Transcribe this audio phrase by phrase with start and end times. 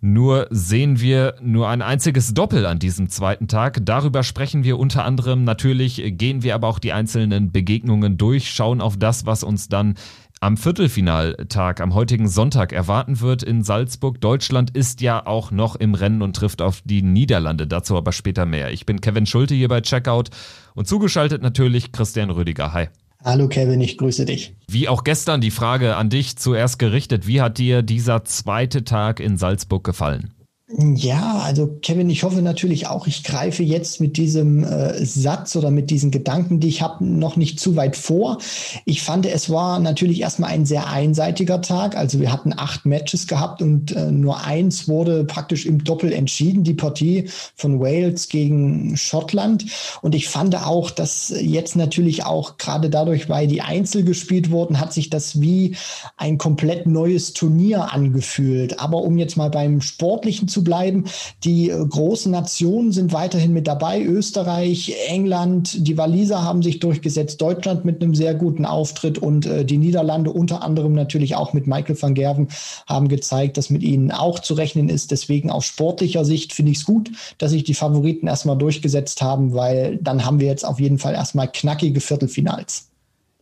[0.01, 3.81] Nur sehen wir nur ein einziges Doppel an diesem zweiten Tag.
[3.85, 5.43] Darüber sprechen wir unter anderem.
[5.43, 9.97] Natürlich gehen wir aber auch die einzelnen Begegnungen durch, schauen auf das, was uns dann
[10.41, 14.21] am Viertelfinaltag am heutigen Sonntag erwarten wird in Salzburg.
[14.21, 17.67] Deutschland ist ja auch noch im Rennen und trifft auf die Niederlande.
[17.67, 18.73] Dazu aber später mehr.
[18.73, 20.31] Ich bin Kevin Schulte hier bei Checkout
[20.75, 22.73] und zugeschaltet natürlich Christian Rüdiger.
[22.73, 22.89] Hi.
[23.25, 24.55] Hallo Kevin, ich grüße dich.
[24.69, 27.27] Wie auch gestern die Frage an dich zuerst gerichtet.
[27.27, 30.33] Wie hat dir dieser zweite Tag in Salzburg gefallen?
[30.71, 35.71] Ja, also Kevin, ich hoffe natürlich auch, ich greife jetzt mit diesem äh, Satz oder
[35.71, 38.37] mit diesen Gedanken, die ich habe, noch nicht zu weit vor.
[38.85, 41.97] Ich fand, es war natürlich erstmal ein sehr einseitiger Tag.
[41.97, 46.65] Also wir hatten acht Matches gehabt und äh, nur eins wurde praktisch im Doppel entschieden,
[46.65, 49.65] die Partie von Wales gegen Schottland.
[50.03, 54.79] Und ich fand auch, dass jetzt natürlich auch gerade dadurch, weil die Einzel gespielt wurden,
[54.79, 55.77] hat sich das wie
[56.19, 58.81] ein komplett neues Turnier angefühlt.
[58.81, 61.05] Aber um jetzt mal beim Sportlichen zu zu bleiben.
[61.45, 64.03] Die äh, großen Nationen sind weiterhin mit dabei.
[64.03, 69.65] Österreich, England, die Waliser haben sich durchgesetzt, Deutschland mit einem sehr guten Auftritt und äh,
[69.65, 72.49] die Niederlande unter anderem natürlich auch mit Michael van Gerven
[72.89, 75.13] haben gezeigt, dass mit ihnen auch zu rechnen ist.
[75.13, 79.55] Deswegen aus sportlicher Sicht finde ich es gut, dass sich die Favoriten erstmal durchgesetzt haben,
[79.55, 82.88] weil dann haben wir jetzt auf jeden Fall erstmal knackige Viertelfinals.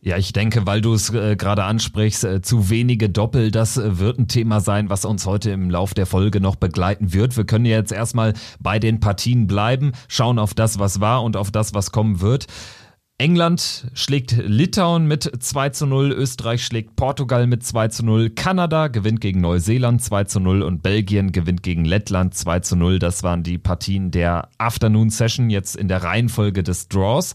[0.07, 3.99] Ja, ich denke, weil du es äh, gerade ansprichst, äh, zu wenige Doppel, das äh,
[3.99, 7.35] wird ein Thema sein, was uns heute im Lauf der Folge noch begleiten wird.
[7.35, 11.51] Wir können jetzt erstmal bei den Partien bleiben, schauen auf das, was war und auf
[11.51, 12.45] das, was kommen wird.
[13.17, 18.87] England schlägt Litauen mit 2 zu 0, Österreich schlägt Portugal mit 2 zu 0, Kanada
[18.87, 22.99] gewinnt gegen Neuseeland 2 zu 0 und Belgien gewinnt gegen Lettland 2 zu 0.
[22.99, 27.33] Das waren die Partien der Afternoon Session jetzt in der Reihenfolge des Draws.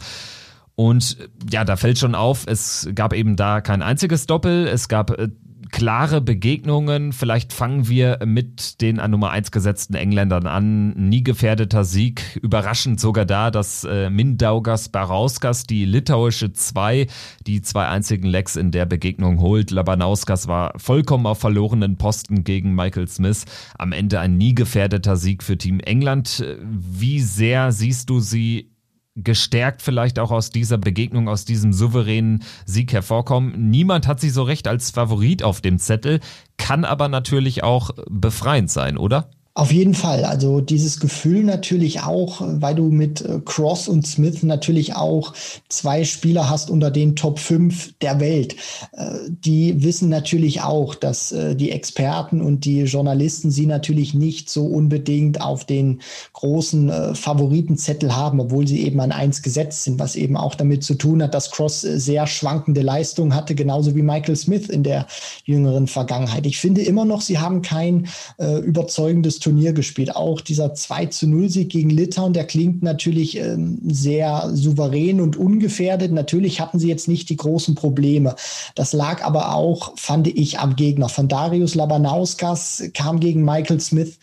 [0.75, 1.17] Und
[1.51, 5.29] ja, da fällt schon auf, es gab eben da kein einziges Doppel, es gab äh,
[5.73, 7.13] klare Begegnungen.
[7.13, 10.91] Vielleicht fangen wir mit den an Nummer 1 gesetzten Engländern an.
[11.09, 12.39] Nie gefährdeter Sieg.
[12.41, 17.07] Überraschend sogar da, dass äh, Mindaugas Barauskas die litauische 2
[17.47, 19.71] die zwei einzigen Lecks in der Begegnung holt.
[19.71, 23.47] Labanauskas war vollkommen auf verlorenen Posten gegen Michael Smith.
[23.79, 26.45] Am Ende ein nie gefährdeter Sieg für Team England.
[26.63, 28.72] Wie sehr siehst du sie
[29.15, 33.71] gestärkt vielleicht auch aus dieser Begegnung, aus diesem souveränen Sieg hervorkommen.
[33.71, 36.21] Niemand hat sie so recht als Favorit auf dem Zettel,
[36.57, 39.31] kann aber natürlich auch befreiend sein, oder?
[39.55, 40.25] Auf jeden Fall.
[40.25, 45.35] Also dieses Gefühl natürlich auch, weil du mit äh, Cross und Smith natürlich auch
[45.69, 48.57] zwei Spieler hast unter den Top 5 der Welt.
[48.93, 54.49] Äh, die wissen natürlich auch, dass äh, die Experten und die Journalisten sie natürlich nicht
[54.49, 56.01] so unbedingt auf den
[56.33, 60.95] großen Favoritenzettel haben, obwohl sie eben an eins gesetzt sind, was eben auch damit zu
[60.95, 65.07] tun hat, dass Cross sehr schwankende Leistungen hatte, genauso wie Michael Smith in der
[65.45, 66.47] jüngeren Vergangenheit.
[66.47, 68.09] Ich finde immer noch, sie haben kein
[68.39, 70.17] überzeugendes Turnier gespielt.
[70.17, 75.37] Auch dieser 2 zu 0 Sieg gegen Litauen, der klingt natürlich ähm, sehr souverän und
[75.37, 76.13] ungefährdet.
[76.13, 78.35] Natürlich hatten sie jetzt nicht die großen Probleme.
[78.75, 81.09] Das lag aber auch, fand ich, am Gegner.
[81.09, 84.19] Von Darius Labanauskas kam gegen Michael Smith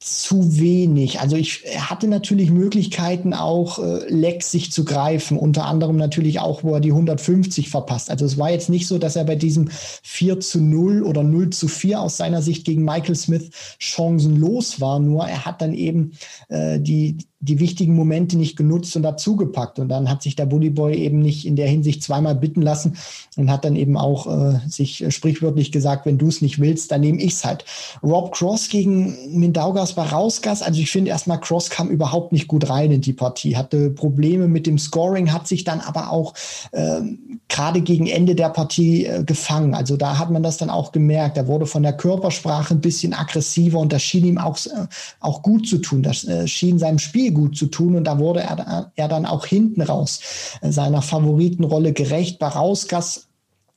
[0.00, 1.18] zu wenig.
[1.18, 6.62] Also ich hatte natürlich Möglichkeiten auch äh, Lex sich zu greifen, unter anderem natürlich auch,
[6.62, 8.08] wo er die 150 verpasst.
[8.08, 11.50] Also es war jetzt nicht so, dass er bei diesem 4 zu 0 oder 0
[11.50, 13.50] zu 4 aus seiner Sicht gegen Michael Smith
[13.80, 16.12] chancenlos war, nur er hat dann eben
[16.48, 19.78] äh, die die wichtigen Momente nicht genutzt und dazugepackt.
[19.78, 22.96] Und dann hat sich der Bully Boy eben nicht in der Hinsicht zweimal bitten lassen
[23.36, 27.00] und hat dann eben auch äh, sich sprichwörtlich gesagt, wenn du es nicht willst, dann
[27.00, 27.64] nehme ich es halt.
[28.02, 32.90] Rob Cross gegen Mindaugas Barauskas, also ich finde erstmal, Cross kam überhaupt nicht gut rein
[32.90, 36.34] in die Partie, hatte Probleme mit dem Scoring, hat sich dann aber auch
[36.72, 37.00] äh,
[37.48, 39.74] gerade gegen Ende der Partie äh, gefangen.
[39.74, 41.36] Also da hat man das dann auch gemerkt.
[41.36, 44.86] Er wurde von der Körpersprache ein bisschen aggressiver und das schien ihm auch, äh,
[45.20, 46.02] auch gut zu tun.
[46.02, 49.46] Das äh, schien seinem Spiel gut zu tun und da wurde er, er dann auch
[49.46, 50.20] hinten raus
[50.62, 52.38] seiner Favoritenrolle gerecht.
[52.38, 53.28] Barauskas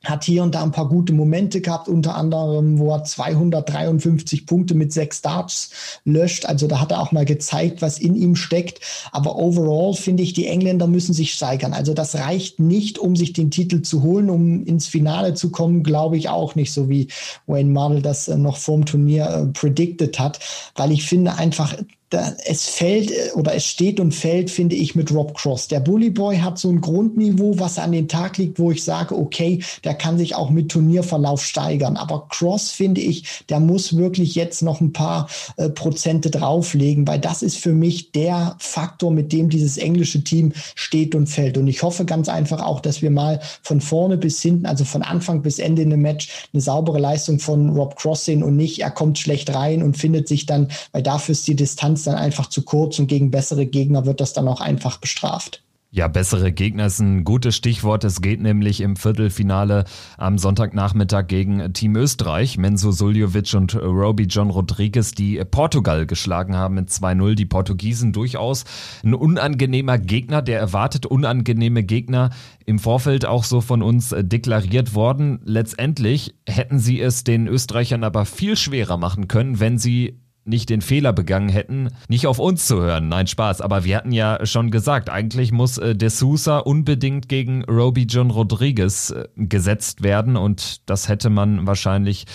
[0.04, 4.74] hat hier und da ein paar gute Momente gehabt, unter anderem, wo er 253 Punkte
[4.74, 6.46] mit sechs Starts löscht.
[6.46, 8.80] Also da hat er auch mal gezeigt, was in ihm steckt.
[9.12, 11.72] Aber overall finde ich, die Engländer müssen sich steigern.
[11.72, 15.82] Also das reicht nicht, um sich den Titel zu holen, um ins Finale zu kommen,
[15.82, 17.08] glaube ich auch nicht, so wie
[17.46, 20.40] Wayne Mardell das äh, noch vorm Turnier äh, predicted hat,
[20.74, 21.76] weil ich finde einfach,
[22.12, 25.68] da, es fällt äh, oder es steht und fällt, finde ich, mit Rob Cross.
[25.68, 29.16] Der Bully Boy hat so ein Grundniveau, was an den Tag liegt, wo ich sage,
[29.16, 31.96] okay, der kann sich auch mit Turnierverlauf steigern.
[31.96, 37.18] Aber Cross, finde ich, der muss wirklich jetzt noch ein paar äh, Prozente drauflegen, weil
[37.18, 41.56] das ist für mich der Faktor, mit dem dieses englische Team steht und fällt.
[41.56, 45.02] Und ich hoffe ganz einfach auch, dass wir mal von vorne bis hinten, also von
[45.02, 48.80] Anfang bis Ende in einem Match, eine saubere Leistung von Rob Cross sehen und nicht,
[48.80, 52.48] er kommt schlecht rein und findet sich dann, weil dafür ist die Distanz dann einfach
[52.48, 55.62] zu kurz und gegen bessere Gegner wird das dann auch einfach bestraft.
[55.94, 58.02] Ja, bessere Gegner ist ein gutes Stichwort.
[58.04, 59.84] Es geht nämlich im Viertelfinale
[60.16, 62.56] am Sonntagnachmittag gegen Team Österreich.
[62.56, 67.34] Menzo Suljovic und Roby John Rodriguez, die Portugal geschlagen haben mit 2-0.
[67.34, 68.64] Die Portugiesen durchaus
[69.04, 72.30] ein unangenehmer Gegner, der erwartet unangenehme Gegner
[72.64, 75.40] im Vorfeld auch so von uns deklariert worden.
[75.44, 80.80] Letztendlich hätten sie es den Österreichern aber viel schwerer machen können, wenn sie nicht den
[80.80, 83.08] Fehler begangen hätten, nicht auf uns zu hören.
[83.08, 83.60] Nein, Spaß.
[83.60, 88.30] Aber wir hatten ja schon gesagt, eigentlich muss äh, De Sousa unbedingt gegen Roby John
[88.30, 92.26] Rodriguez äh, gesetzt werden und das hätte man wahrscheinlich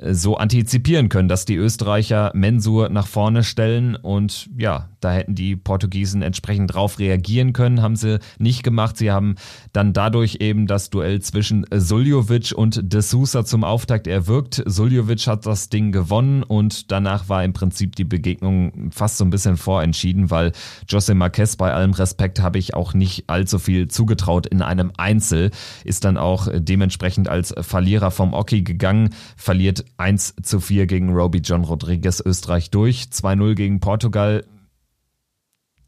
[0.00, 5.54] so antizipieren können, dass die Österreicher Mensur nach vorne stellen und ja, da hätten die
[5.54, 8.96] Portugiesen entsprechend drauf reagieren können, haben sie nicht gemacht.
[8.96, 9.36] Sie haben
[9.72, 14.62] dann dadurch eben das Duell zwischen Suljovic und De Sousa zum Auftakt erwirkt.
[14.64, 19.30] Suljovic hat das Ding gewonnen und danach war im Prinzip die Begegnung fast so ein
[19.30, 20.52] bisschen vorentschieden, weil
[20.88, 25.50] José Marquez bei allem Respekt habe ich auch nicht allzu viel zugetraut in einem Einzel,
[25.84, 31.38] ist dann auch dementsprechend als Verlierer vom Oki gegangen, verliert 1 zu 4 gegen Roby
[31.38, 34.44] John Rodriguez Österreich durch, 2-0 gegen Portugal.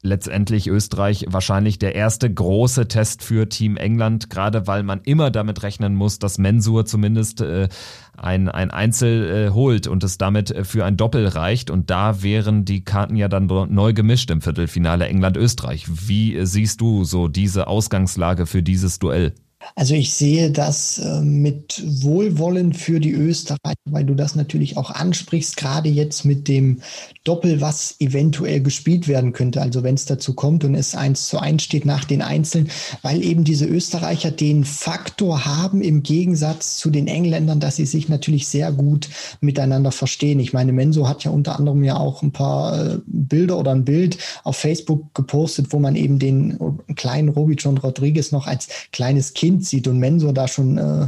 [0.03, 5.63] Letztendlich Österreich wahrscheinlich der erste große Test für Team England, gerade weil man immer damit
[5.63, 7.67] rechnen muss, dass Mensur zumindest äh,
[8.15, 11.71] ein, ein Einzel äh, holt und es damit äh, für ein Doppel reicht.
[11.71, 15.87] Und da wären die Karten ja dann neu gemischt im Viertelfinale England-Österreich.
[15.89, 19.33] Wie siehst du so diese Ausgangslage für dieses Duell?
[19.75, 24.91] Also ich sehe das äh, mit Wohlwollen für die Österreicher, weil du das natürlich auch
[24.91, 26.81] ansprichst, gerade jetzt mit dem
[27.23, 29.61] Doppel, was eventuell gespielt werden könnte.
[29.61, 32.69] Also wenn es dazu kommt und es eins zu eins steht nach den Einzelnen,
[33.01, 38.09] weil eben diese Österreicher den Faktor haben im Gegensatz zu den Engländern, dass sie sich
[38.09, 39.09] natürlich sehr gut
[39.41, 40.39] miteinander verstehen.
[40.39, 43.85] Ich meine, Menso hat ja unter anderem ja auch ein paar äh, Bilder oder ein
[43.85, 49.33] Bild auf Facebook gepostet, wo man eben den kleinen Roby John Rodriguez noch als kleines
[49.33, 51.07] Kind Kind sieht und Mensur da schon, äh,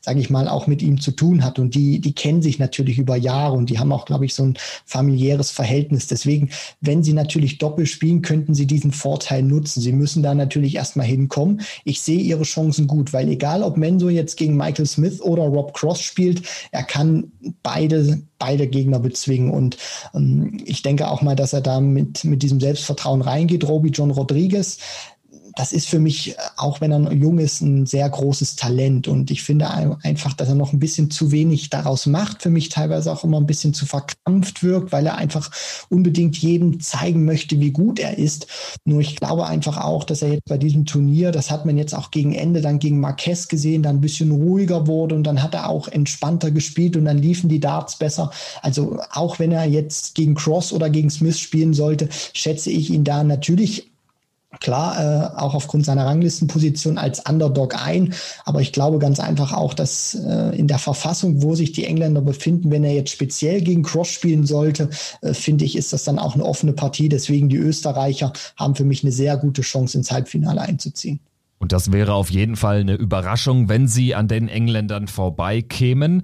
[0.00, 1.58] sage ich mal, auch mit ihm zu tun hat.
[1.58, 4.42] Und die, die kennen sich natürlich über Jahre und die haben auch, glaube ich, so
[4.42, 6.06] ein familiäres Verhältnis.
[6.06, 6.48] Deswegen,
[6.80, 9.82] wenn sie natürlich doppelt spielen, könnten sie diesen Vorteil nutzen.
[9.82, 11.60] Sie müssen da natürlich erstmal hinkommen.
[11.84, 15.74] Ich sehe ihre Chancen gut, weil egal, ob Mensur jetzt gegen Michael Smith oder Rob
[15.74, 17.32] Cross spielt, er kann
[17.62, 19.50] beide beide Gegner bezwingen.
[19.50, 19.78] Und
[20.14, 23.66] ähm, ich denke auch mal, dass er da mit, mit diesem Selbstvertrauen reingeht.
[23.66, 24.78] Roby John Rodriguez,
[25.56, 29.08] das ist für mich, äh, auch wenn er jung ist, ein sehr großes Talent.
[29.08, 32.42] Und ich finde einfach, dass er noch ein bisschen zu wenig daraus macht.
[32.42, 35.50] Für mich teilweise auch immer ein bisschen zu verkrampft wirkt, weil er einfach
[35.88, 38.46] unbedingt jedem zeigen möchte, wie gut er ist.
[38.84, 41.94] Nur ich glaube einfach auch, dass er jetzt bei diesem Turnier, das hat man jetzt
[41.94, 45.54] auch gegen Ende dann gegen Marquez gesehen, dann ein bisschen ruhiger wurde und dann hat
[45.54, 48.30] er auch entspannter gespielt und dann liefen die Darts besser.
[48.62, 53.04] Also auch wenn er jetzt gegen Cross oder gegen Smith spielen sollte, schätze ich ihn
[53.04, 53.93] da natürlich
[54.60, 58.14] Klar, äh, auch aufgrund seiner Ranglistenposition als Underdog ein,
[58.44, 62.20] aber ich glaube ganz einfach auch, dass äh, in der Verfassung, wo sich die Engländer
[62.20, 64.90] befinden, wenn er jetzt speziell gegen Cross spielen sollte,
[65.22, 67.08] äh, finde ich, ist das dann auch eine offene Partie.
[67.08, 71.20] Deswegen die Österreicher haben für mich eine sehr gute Chance, ins Halbfinale einzuziehen.
[71.58, 76.22] Und das wäre auf jeden Fall eine Überraschung, wenn sie an den Engländern vorbeikämen.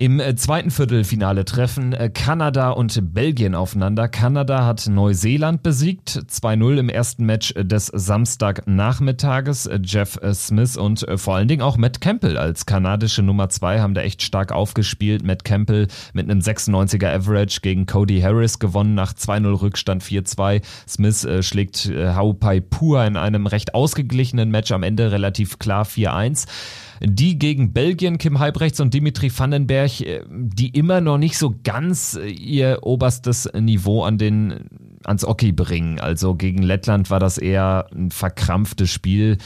[0.00, 4.08] Im äh, zweiten Viertelfinale treffen äh, Kanada und Belgien aufeinander.
[4.08, 9.68] Kanada hat Neuseeland besiegt, 2-0 im ersten Match des Samstagnachmittages.
[9.84, 13.92] Jeff äh, Smith und vor allen Dingen auch Matt Campbell als kanadische Nummer 2 haben
[13.92, 15.22] da echt stark aufgespielt.
[15.22, 20.62] Matt Campbell mit einem 96er Average gegen Cody Harris gewonnen nach 2-0 Rückstand 4-2.
[20.88, 26.46] Smith schlägt Haupai Pur in einem recht ausgeglichenen Match am Ende relativ klar 4-1
[27.02, 32.14] die gegen Belgien, Kim Halbrechts und Dimitri Vandenberg, äh, die immer noch nicht so ganz
[32.20, 34.68] äh, ihr oberstes Niveau an den
[35.04, 35.98] ans Oki bringen.
[35.98, 39.38] Also gegen Lettland war das eher ein verkrampftes Spiel.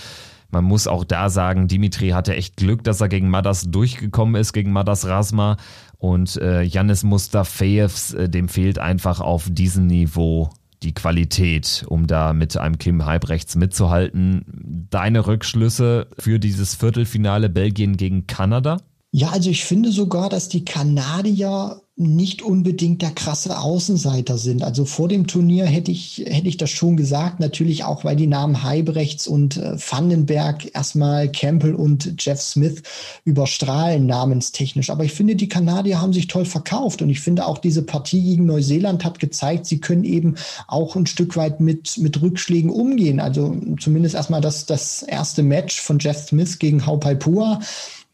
[0.51, 4.53] Man muss auch da sagen, Dimitri hatte echt Glück, dass er gegen Madas durchgekommen ist,
[4.53, 5.57] gegen Madas Rasma.
[5.99, 10.51] Und äh, Janis äh, dem fehlt einfach auf diesem Niveau
[10.85, 14.87] die Qualität, um da mit einem Kim Halbrechts mitzuhalten.
[14.91, 18.79] Deine Rückschlüsse für dieses Viertelfinale Belgien gegen Kanada?
[19.17, 24.65] Ja, also ich finde sogar, dass die Kanadier nicht unbedingt der krasse Außenseiter sind.
[24.65, 27.39] Also vor dem Turnier hätte ich, hätte ich das schon gesagt.
[27.39, 32.83] Natürlich auch, weil die Namen Heibrechts und äh, Vandenberg erstmal Campbell und Jeff Smith
[33.25, 34.91] überstrahlen namenstechnisch.
[34.91, 37.01] Aber ich finde, die Kanadier haben sich toll verkauft.
[37.01, 40.35] Und ich finde auch diese Partie gegen Neuseeland hat gezeigt, sie können eben
[40.67, 43.21] auch ein Stück weit mit, mit Rückschlägen umgehen.
[43.21, 47.61] Also zumindest erstmal das, das erste Match von Jeff Smith gegen Haupaipua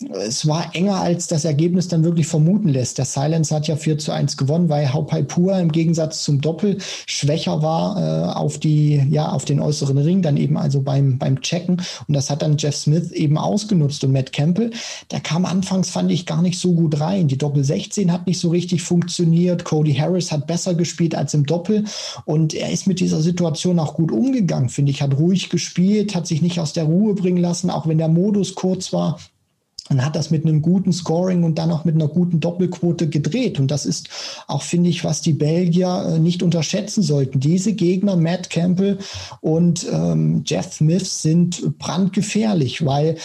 [0.09, 2.97] es war enger, als das Ergebnis dann wirklich vermuten lässt.
[2.97, 7.61] Der Silence hat ja 4 zu 1 gewonnen, weil Haupaipur im Gegensatz zum Doppel schwächer
[7.61, 11.83] war äh, auf die, ja, auf den äußeren Ring, dann eben also beim, beim Checken.
[12.09, 14.03] Und das hat dann Jeff Smith eben ausgenutzt.
[14.03, 14.71] Und Matt Campbell,
[15.11, 17.29] der kam anfangs, fand ich, gar nicht so gut rein.
[17.29, 19.65] Die Doppel 16 hat nicht so richtig funktioniert.
[19.65, 21.85] Cody Harris hat besser gespielt als im Doppel.
[22.25, 25.03] Und er ist mit dieser Situation auch gut umgegangen, finde ich.
[25.03, 28.55] Hat ruhig gespielt, hat sich nicht aus der Ruhe bringen lassen, auch wenn der Modus
[28.55, 29.19] kurz war
[29.91, 33.59] und hat das mit einem guten Scoring und dann auch mit einer guten Doppelquote gedreht.
[33.59, 34.09] Und das ist
[34.47, 37.41] auch, finde ich, was die Belgier äh, nicht unterschätzen sollten.
[37.41, 38.99] Diese Gegner, Matt Campbell
[39.41, 43.17] und ähm, Jeff Smith, sind brandgefährlich, weil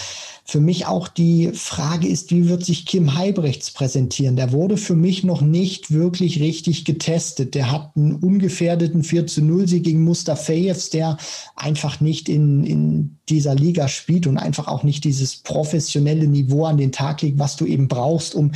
[0.48, 4.36] für mich auch die Frage ist, wie wird sich Kim Heibrechts präsentieren?
[4.36, 7.56] Der wurde für mich noch nicht wirklich richtig getestet.
[7.56, 11.18] Der hat einen ungefährdeten 4 zu 0 Sieg gegen Mustafayevs, der
[11.56, 16.78] einfach nicht in, in dieser Liga spielt und einfach auch nicht dieses professionelle Niveau an
[16.78, 18.52] den Tag legt, was du eben brauchst, um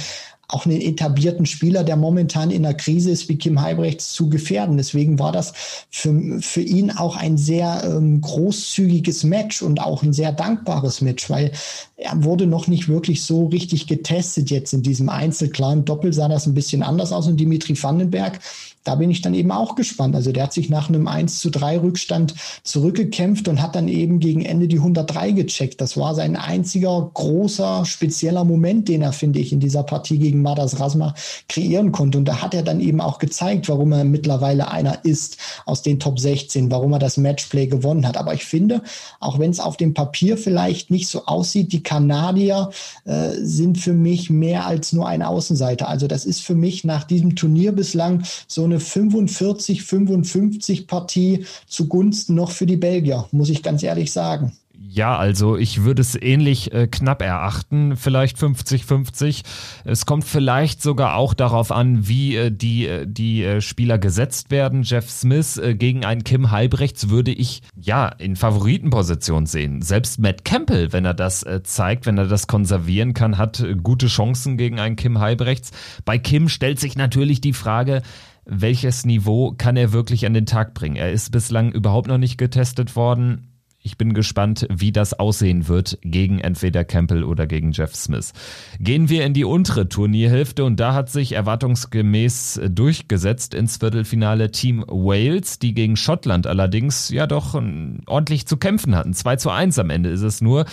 [0.49, 4.77] auch einen etablierten Spieler, der momentan in der Krise ist, wie Kim Heibrechts, zu gefährden.
[4.77, 5.53] Deswegen war das
[5.91, 11.29] für, für ihn auch ein sehr ähm, großzügiges Match und auch ein sehr dankbares Match,
[11.29, 11.51] weil
[11.97, 15.49] er wurde noch nicht wirklich so richtig getestet jetzt in diesem Einzel.
[15.49, 18.39] Klar, im Doppel sah das ein bisschen anders aus und Dimitri Vandenberg
[18.83, 20.15] da bin ich dann eben auch gespannt.
[20.15, 22.33] Also der hat sich nach einem 1 zu 3 Rückstand
[22.63, 25.81] zurückgekämpft und hat dann eben gegen Ende die 103 gecheckt.
[25.81, 30.41] Das war sein einziger großer, spezieller Moment, den er, finde ich, in dieser Partie gegen
[30.41, 31.13] Madas Rasma
[31.47, 32.17] kreieren konnte.
[32.17, 35.99] Und da hat er dann eben auch gezeigt, warum er mittlerweile einer ist aus den
[35.99, 38.17] Top 16, warum er das Matchplay gewonnen hat.
[38.17, 38.81] Aber ich finde,
[39.19, 42.69] auch wenn es auf dem Papier vielleicht nicht so aussieht, die Kanadier
[43.05, 45.87] äh, sind für mich mehr als nur ein Außenseiter.
[45.89, 52.51] Also das ist für mich nach diesem Turnier bislang so eine 45-55 Partie zugunsten noch
[52.51, 54.53] für die Belgier, muss ich ganz ehrlich sagen.
[54.91, 59.43] Ja, also ich würde es ähnlich äh, knapp erachten, vielleicht 50-50.
[59.85, 64.49] Es kommt vielleicht sogar auch darauf an, wie äh, die, äh, die äh, Spieler gesetzt
[64.49, 64.81] werden.
[64.81, 69.83] Jeff Smith äh, gegen einen Kim Halbrechts würde ich ja in Favoritenposition sehen.
[69.83, 74.07] Selbst Matt Campbell, wenn er das äh, zeigt, wenn er das konservieren kann, hat gute
[74.07, 75.69] Chancen gegen einen Kim Halbrechts.
[76.03, 78.01] Bei Kim stellt sich natürlich die Frage,
[78.49, 80.95] welches Niveau kann er wirklich an den Tag bringen.
[80.95, 83.45] Er ist bislang überhaupt noch nicht getestet worden.
[83.81, 88.33] Ich bin gespannt, wie das aussehen wird gegen entweder Campbell oder gegen Jeff Smith.
[88.79, 94.83] Gehen wir in die untere Turnierhälfte und da hat sich erwartungsgemäß durchgesetzt ins Viertelfinale Team
[94.87, 99.13] Wales, die gegen Schottland allerdings ja doch ordentlich zu kämpfen hatten.
[99.13, 100.65] 2 zu 1 am Ende ist es nur.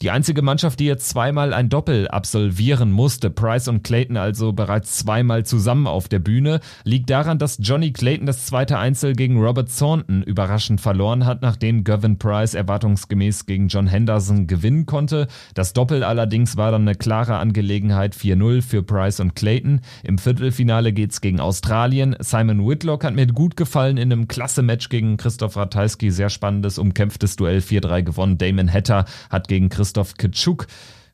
[0.00, 4.96] Die einzige Mannschaft, die jetzt zweimal ein Doppel absolvieren musste, Price und Clayton also bereits
[4.98, 9.76] zweimal zusammen auf der Bühne, liegt daran, dass Johnny Clayton das zweite Einzel gegen Robert
[9.76, 15.26] Thornton überraschend verloren hat, nachdem Gavin Price erwartungsgemäß gegen John Henderson gewinnen konnte.
[15.54, 19.80] Das Doppel allerdings war dann eine klare Angelegenheit 4-0 für Price und Clayton.
[20.04, 22.14] Im Viertelfinale geht's gegen Australien.
[22.20, 26.12] Simon Whitlock hat mir gut gefallen in einem klasse Match gegen Christoph Ratajski.
[26.12, 28.38] Sehr spannendes, umkämpftes Duell 4-3 gewonnen.
[28.38, 30.66] Damon Hatter hat gegen Christoph Christoph Kitschuk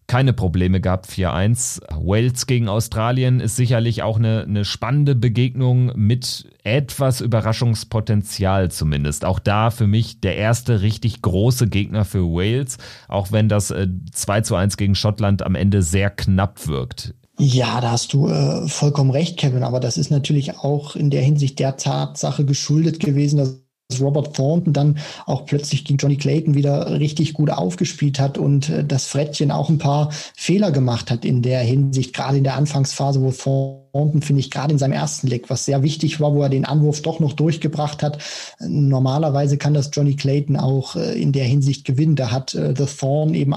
[0.08, 1.80] keine Probleme gehabt, 4-1.
[1.96, 9.24] Wales gegen Australien ist sicherlich auch eine, eine spannende Begegnung mit etwas Überraschungspotenzial zumindest.
[9.24, 12.76] Auch da für mich der erste richtig große Gegner für Wales,
[13.08, 17.14] auch wenn das äh, 2 zu 1 gegen Schottland am Ende sehr knapp wirkt.
[17.38, 21.22] Ja, da hast du äh, vollkommen recht, Kevin, aber das ist natürlich auch in der
[21.22, 23.63] Hinsicht der Tatsache geschuldet gewesen, dass
[24.00, 28.84] Robert Thornton dann auch plötzlich gegen Johnny Clayton wieder richtig gut aufgespielt hat und äh,
[28.84, 33.22] das Frettchen auch ein paar Fehler gemacht hat in der Hinsicht, gerade in der Anfangsphase,
[33.22, 36.48] wo Thornton, finde ich, gerade in seinem ersten Leg, was sehr wichtig war, wo er
[36.48, 38.18] den Anwurf doch noch durchgebracht hat.
[38.60, 42.16] Normalerweise kann das Johnny Clayton auch äh, in der Hinsicht gewinnen.
[42.16, 43.54] Da hat äh, The Thorn eben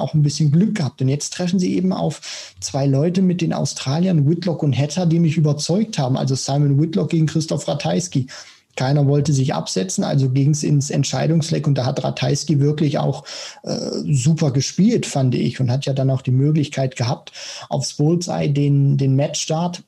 [0.00, 1.00] auch ein bisschen Glück gehabt.
[1.02, 5.20] Und jetzt treffen sie eben auf zwei Leute mit den Australiern, Whitlock und Hatter, die
[5.20, 6.16] mich überzeugt haben.
[6.16, 8.26] Also Simon Whitlock gegen Christoph Ratajski.
[8.80, 13.24] Keiner wollte sich absetzen, also ging es ins Entscheidungsleck und da hat Ratajski wirklich auch
[13.62, 13.76] äh,
[14.10, 17.30] super gespielt, fand ich, und hat ja dann auch die Möglichkeit gehabt,
[17.68, 19.82] aufs Bullseye den, den Matchstart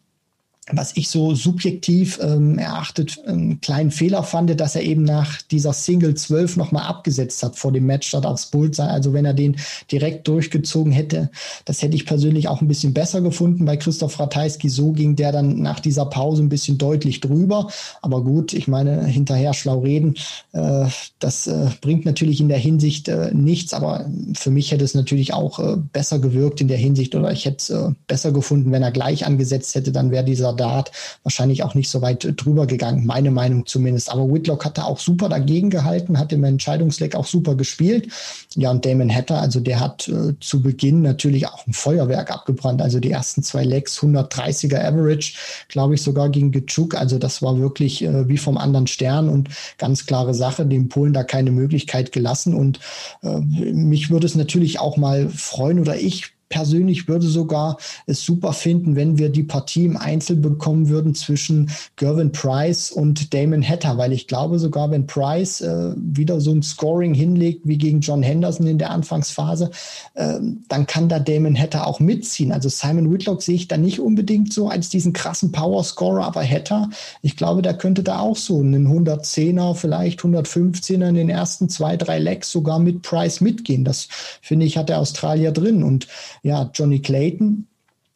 [0.71, 5.73] was ich so subjektiv ähm, erachtet einen kleinen Fehler fand, dass er eben nach dieser
[5.73, 8.87] Single 12 nochmal abgesetzt hat vor dem Match statt aufs Bullseye.
[8.87, 9.57] Also wenn er den
[9.91, 11.31] direkt durchgezogen hätte,
[11.65, 14.69] das hätte ich persönlich auch ein bisschen besser gefunden bei Christoph Ratajski.
[14.69, 17.69] So ging der dann nach dieser Pause ein bisschen deutlich drüber.
[18.01, 20.15] Aber gut, ich meine, hinterher schlau reden,
[20.53, 20.87] äh,
[21.19, 23.75] das äh, bringt natürlich in der Hinsicht äh, nichts.
[23.75, 27.47] Aber für mich hätte es natürlich auch äh, besser gewirkt in der Hinsicht oder ich
[27.47, 30.93] hätte es äh, besser gefunden, wenn er gleich angesetzt hätte, dann wäre dieser Dart
[31.23, 34.11] wahrscheinlich auch nicht so weit drüber gegangen, meine Meinung zumindest.
[34.11, 38.09] Aber Whitlock hat da auch super dagegen gehalten, hat im Entscheidungsleck auch super gespielt.
[38.55, 42.83] Ja, und Damon Hatter, also der hat äh, zu Beginn natürlich auch ein Feuerwerk abgebrannt.
[42.83, 45.35] Also die ersten zwei Legs, 130er Average,
[45.69, 46.95] glaube ich sogar gegen Gitschuk.
[46.95, 51.13] Also das war wirklich äh, wie vom anderen Stern und ganz klare Sache, dem Polen
[51.13, 52.55] da keine Möglichkeit gelassen.
[52.55, 52.81] Und
[53.23, 58.53] äh, mich würde es natürlich auch mal freuen oder ich persönlich würde sogar es super
[58.53, 63.97] finden, wenn wir die Partie im Einzel bekommen würden zwischen Gervin Price und Damon Hatter,
[63.97, 68.23] weil ich glaube sogar, wenn Price äh, wieder so ein Scoring hinlegt wie gegen John
[68.23, 69.71] Henderson in der Anfangsphase,
[70.15, 72.53] äh, dann kann da Damon Hatter auch mitziehen.
[72.53, 76.91] Also Simon Whitlock sehe ich da nicht unbedingt so als diesen krassen Power-Scorer, aber Hatter,
[77.23, 81.97] ich glaube, der könnte da auch so einen 110er, vielleicht 115er in den ersten zwei,
[81.97, 83.85] drei Legs sogar mit Price mitgehen.
[83.85, 84.09] Das
[84.43, 85.83] finde ich, hat der Australier drin.
[85.83, 86.09] Und
[86.43, 87.67] ja, Johnny Clayton,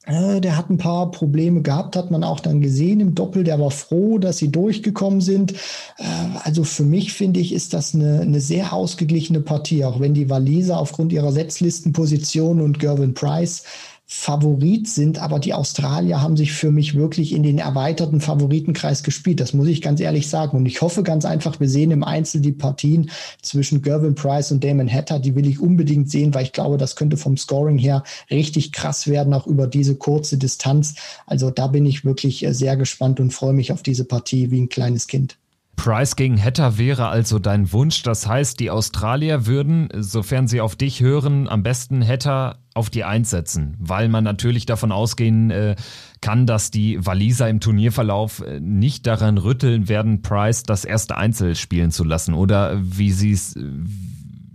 [0.06, 3.42] äh, der hat ein paar Probleme gehabt, hat man auch dann gesehen im Doppel.
[3.42, 5.52] Der war froh, dass sie durchgekommen sind.
[5.98, 6.04] Äh,
[6.44, 10.30] also für mich finde ich, ist das eine, eine sehr ausgeglichene Partie, auch wenn die
[10.30, 13.64] Waliser aufgrund ihrer Setzlistenposition und Gervin Price
[14.08, 19.40] Favorit sind, aber die Australier haben sich für mich wirklich in den erweiterten Favoritenkreis gespielt.
[19.40, 20.56] Das muss ich ganz ehrlich sagen.
[20.56, 23.10] Und ich hoffe ganz einfach, wir sehen im Einzel die Partien
[23.42, 25.18] zwischen Gervin Price und Damon Hatter.
[25.18, 29.08] Die will ich unbedingt sehen, weil ich glaube, das könnte vom Scoring her richtig krass
[29.08, 30.94] werden, auch über diese kurze Distanz.
[31.26, 34.60] Also da bin ich wirklich äh, sehr gespannt und freue mich auf diese Partie wie
[34.60, 35.36] ein kleines Kind.
[35.76, 38.02] Price gegen Hatter wäre also dein Wunsch.
[38.02, 43.04] Das heißt, die Australier würden, sofern sie auf dich hören, am besten Hatter auf die
[43.04, 45.76] Eins setzen, weil man natürlich davon ausgehen äh,
[46.20, 51.54] kann, dass die Waliser im Turnierverlauf äh, nicht daran rütteln werden, Price das erste Einzel
[51.54, 52.34] spielen zu lassen.
[52.34, 53.54] Oder wie sie es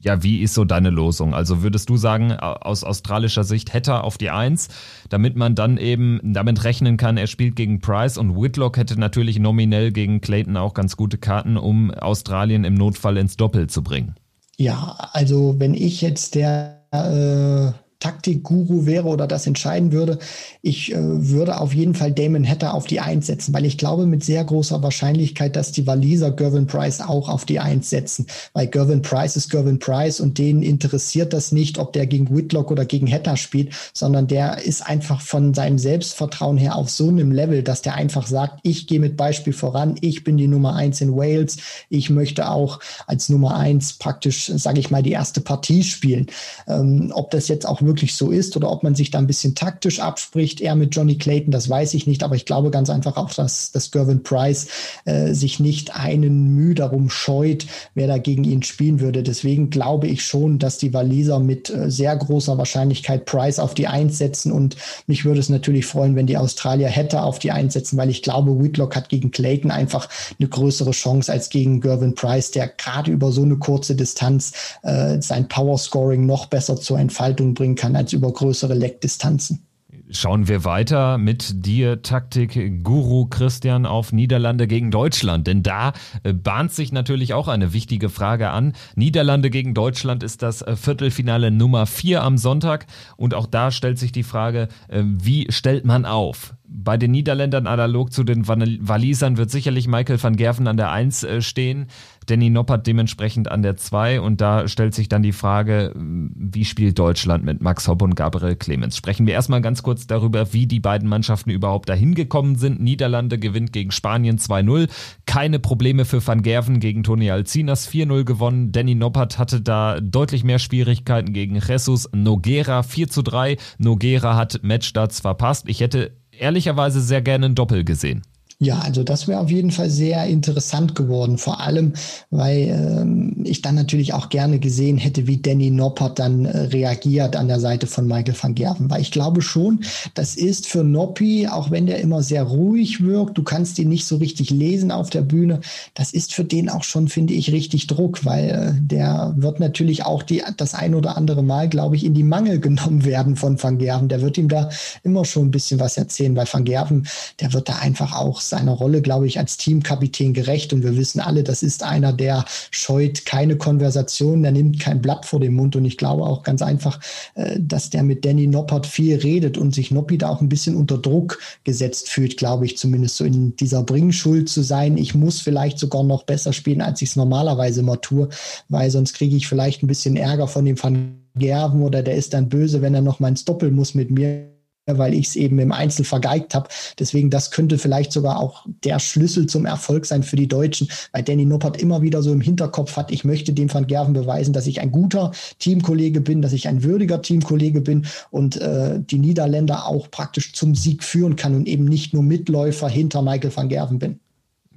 [0.02, 1.34] ja, wie ist so deine Losung?
[1.34, 4.70] Also würdest du sagen, aus australischer Sicht hätte auf die Eins,
[5.10, 9.40] damit man dann eben damit rechnen kann, er spielt gegen Price und Whitlock hätte natürlich
[9.40, 14.16] nominell gegen Clayton auch ganz gute Karten, um Australien im Notfall ins Doppel zu bringen.
[14.58, 20.20] Ja, also wenn ich jetzt der äh Taktikguru wäre oder das entscheiden würde,
[20.62, 24.06] ich äh, würde auf jeden Fall Damon Hatter auf die Eins setzen, weil ich glaube
[24.06, 28.68] mit sehr großer Wahrscheinlichkeit, dass die Waliser Gervin Price auch auf die Eins setzen, weil
[28.68, 32.86] Gervin Price ist Gervin Price und denen interessiert das nicht, ob der gegen Whitlock oder
[32.86, 37.64] gegen Hatter spielt, sondern der ist einfach von seinem Selbstvertrauen her auf so einem Level,
[37.64, 41.16] dass der einfach sagt, ich gehe mit Beispiel voran, ich bin die Nummer eins in
[41.16, 41.58] Wales,
[41.90, 46.28] ich möchte auch als Nummer eins praktisch, sage ich mal, die erste Partie spielen.
[46.68, 49.28] Ähm, ob das jetzt auch wirklich wirklich so ist oder ob man sich da ein
[49.28, 52.90] bisschen taktisch abspricht, eher mit Johnny Clayton, das weiß ich nicht, aber ich glaube ganz
[52.90, 54.68] einfach auch, dass, dass Gervin Price
[55.04, 59.24] äh, sich nicht einen Mühe darum scheut, wer da gegen ihn spielen würde.
[59.24, 63.88] Deswegen glaube ich schon, dass die Waliser mit äh, sehr großer Wahrscheinlichkeit Price auf die
[63.88, 67.74] Eins setzen und mich würde es natürlich freuen, wenn die Australier hätte auf die Eins
[67.74, 70.08] setzen, weil ich glaube, Whitlock hat gegen Clayton einfach
[70.40, 75.22] eine größere Chance als gegen Gervin Price, der gerade über so eine kurze Distanz äh,
[75.22, 79.66] sein Power Scoring noch besser zur Entfaltung bringen kann als über größere Leckdistanzen.
[80.14, 85.48] Schauen wir weiter mit dir, Taktik-Guru Christian, auf Niederlande gegen Deutschland.
[85.48, 88.74] Denn da äh, bahnt sich natürlich auch eine wichtige Frage an.
[88.96, 92.88] Niederlande gegen Deutschland ist das äh, Viertelfinale Nummer vier am Sonntag.
[93.16, 96.56] Und auch da stellt sich die Frage, äh, wie stellt man auf?
[96.68, 101.26] Bei den Niederländern analog zu den Walisern wird sicherlich Michael van Gerven an der Eins
[101.40, 101.88] stehen.
[102.28, 107.00] Danny Noppert dementsprechend an der 2 und da stellt sich dann die Frage, wie spielt
[107.00, 108.96] Deutschland mit Max Hopp und Gabriel Clemens?
[108.96, 112.80] Sprechen wir erstmal ganz kurz darüber, wie die beiden Mannschaften überhaupt dahin gekommen sind.
[112.80, 114.90] Niederlande gewinnt gegen Spanien 2-0.
[115.26, 118.72] Keine Probleme für Van Gerven gegen Toni Alcinas 4-0 gewonnen.
[118.72, 123.58] Danny Noppert hatte da deutlich mehr Schwierigkeiten gegen Jesus Noguera 4-3.
[123.78, 125.68] Noguera hat Matchstarts verpasst.
[125.68, 128.22] Ich hätte ehrlicherweise sehr gerne ein Doppel gesehen.
[128.64, 131.40] Ja, also das wäre auf jeden Fall sehr interessant geworden.
[131.40, 131.94] Vor allem,
[132.30, 137.36] weil ähm, ich dann natürlich auch gerne gesehen hätte, wie Danny Noppert dann äh, reagiert
[137.36, 138.88] an der Seite von Michael van Gerven.
[138.92, 139.80] Weil ich glaube schon,
[140.14, 144.06] das ist für Noppi, auch wenn der immer sehr ruhig wirkt, du kannst ihn nicht
[144.06, 145.62] so richtig lesen auf der Bühne,
[145.96, 150.06] das ist für den auch schon, finde ich, richtig Druck, weil äh, der wird natürlich
[150.06, 153.62] auch die, das ein oder andere Mal, glaube ich, in die Mangel genommen werden von
[153.62, 154.08] Van Gerven.
[154.08, 154.70] Der wird ihm da
[155.02, 157.08] immer schon ein bisschen was erzählen, weil Van Gerven,
[157.40, 160.72] der wird da einfach auch seiner Rolle, glaube ich, als Teamkapitän gerecht.
[160.72, 165.26] Und wir wissen alle, das ist einer, der scheut keine Konversation, der nimmt kein Blatt
[165.26, 165.76] vor den Mund.
[165.76, 167.00] Und ich glaube auch ganz einfach,
[167.34, 170.76] äh, dass der mit Danny Noppert viel redet und sich Noppi da auch ein bisschen
[170.76, 174.98] unter Druck gesetzt fühlt, glaube ich, zumindest so in dieser Bringschuld zu sein.
[174.98, 178.30] Ich muss vielleicht sogar noch besser spielen, als ich es normalerweise immer tue,
[178.70, 182.34] weil sonst kriege ich vielleicht ein bisschen Ärger von dem Van Gerven oder der ist
[182.34, 184.51] dann böse, wenn er noch mal ins Doppel muss mit mir
[184.88, 186.70] weil ich es eben im Einzel vergeigt habe.
[187.00, 191.24] Deswegen, das könnte vielleicht sogar auch der Schlüssel zum Erfolg sein für die Deutschen, weil
[191.24, 194.68] Danny Noppert immer wieder so im Hinterkopf hat, ich möchte dem Van Gerven beweisen, dass
[194.68, 199.86] ich ein guter Teamkollege bin, dass ich ein würdiger Teamkollege bin und äh, die Niederländer
[199.88, 204.00] auch praktisch zum Sieg führen kann und eben nicht nur Mitläufer hinter Michael van Gerven
[204.00, 204.20] bin.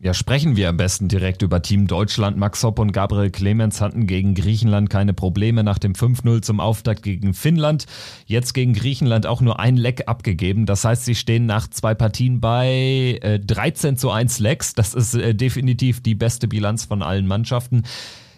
[0.04, 2.36] Ja, sprechen wir am besten direkt über Team Deutschland.
[2.36, 7.02] Max Hopp und Gabriel Clemens hatten gegen Griechenland keine Probleme nach dem 5-0 zum Auftakt
[7.02, 7.86] gegen Finnland.
[8.26, 10.66] Jetzt gegen Griechenland auch nur ein Leck abgegeben.
[10.66, 14.74] Das heißt, sie stehen nach zwei Partien bei äh, 13 zu 1 Lecks.
[14.74, 17.84] Das ist äh, definitiv die beste Bilanz von allen Mannschaften.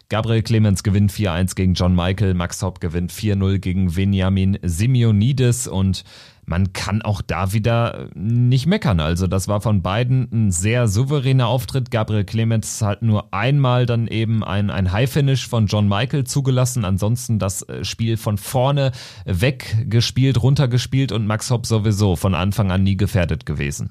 [0.08, 6.04] Gabriel Clemens gewinnt 4-1 gegen John Michael, Max Hopp gewinnt 4-0 gegen Benjamin Simeonidis und
[6.46, 9.00] man kann auch da wieder nicht meckern.
[9.00, 11.90] Also das war von beiden ein sehr souveräner Auftritt.
[11.90, 16.84] Gabriel Clemens hat nur einmal dann eben ein, ein High-Finish von John Michael zugelassen.
[16.84, 18.92] Ansonsten das äh, Spiel von vorne
[19.24, 23.90] weggespielt, runtergespielt und Max Hopp sowieso von Anfang an nie gefährdet gewesen.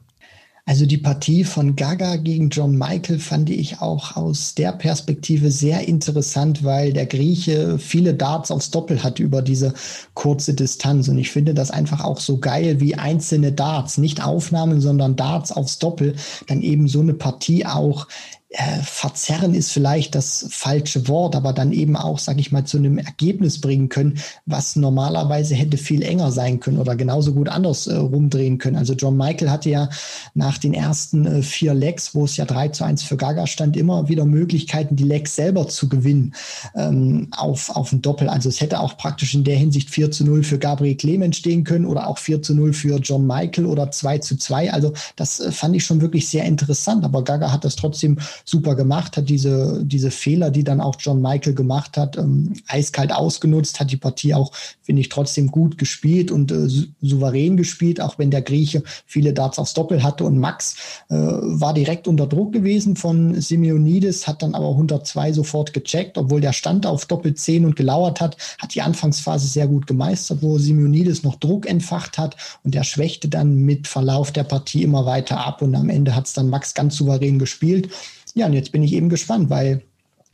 [0.67, 5.88] Also die Partie von Gaga gegen John Michael fand ich auch aus der Perspektive sehr
[5.88, 9.75] interessant, weil der Grieche viele Darts aufs Doppel hat über diese
[10.15, 11.08] kurze Distanz.
[11.08, 15.51] Und ich finde das einfach auch so geil, wie einzelne Darts, nicht Aufnahmen, sondern Darts
[15.51, 16.15] aufs Doppel,
[16.47, 18.08] dann eben so eine Partie auch
[18.49, 22.77] äh, verzerren ist vielleicht das falsche Wort, aber dann eben auch, sage ich mal, zu
[22.77, 27.88] einem Ergebnis bringen können, was normalerweise hätte viel enger sein können oder genauso gut anders
[27.88, 28.77] äh, rumdrehen können.
[28.77, 29.89] Also John Michael hatte ja
[30.36, 33.75] nach den ersten äh, vier Legs, wo es ja 3 zu 1 für Gaga stand,
[33.75, 36.36] immer wieder Möglichkeiten, die Legs selber zu gewinnen
[36.75, 38.29] ähm, auf, auf ein Doppel.
[38.29, 41.63] Also es hätte auch praktisch in der Hinsicht 4 zu 0 für Gabriel Clemens stehen
[41.63, 44.71] können oder auch 4 zu 0 für John Michael oder 2 zu 2.
[44.71, 48.76] Also das äh, fand ich schon wirklich sehr interessant, aber Gaga hat das trotzdem super
[48.76, 53.80] gemacht, hat diese, diese Fehler, die dann auch John Michael gemacht hat, ähm, eiskalt ausgenutzt,
[53.80, 56.67] hat die Partie auch, finde ich, trotzdem gut gespielt und äh,
[57.02, 60.24] souverän gespielt, auch wenn der Grieche viele Darts aufs Doppel hatte.
[60.24, 60.76] Und Max
[61.10, 66.41] äh, war direkt unter Druck gewesen von Simeonidis, hat dann aber 102 sofort gecheckt, obwohl
[66.41, 70.58] der stand auf Doppel 10 und gelauert hat, hat die Anfangsphase sehr gut gemeistert, wo
[70.58, 75.45] Simeonidis noch Druck entfacht hat und der schwächte dann mit Verlauf der Partie immer weiter
[75.45, 77.89] ab und am Ende hat es dann Max ganz souverän gespielt.
[78.36, 79.84] Ja, und jetzt bin ich eben gespannt, weil